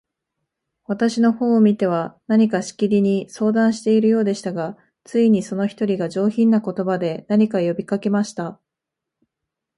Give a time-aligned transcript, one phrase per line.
[0.85, 8.59] 私の方を見ては、何かしきりに相談しているようでしたが、ついに、その一人が、上品な言葉で、何か呼びかけました。